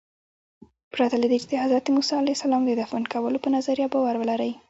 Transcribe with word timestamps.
پرته 0.93 1.15
له 1.19 1.27
دې 1.31 1.37
چې 1.41 1.47
د 1.49 1.53
حضرت 1.63 1.85
موسی 1.95 2.15
د 2.67 2.71
دفن 2.81 3.03
کولو 3.13 3.37
په 3.43 3.49
نظریه 3.55 3.87
باور 3.93 4.15
ولرئ. 4.17 4.51